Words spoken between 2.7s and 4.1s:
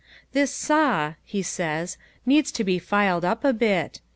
filed up a bit."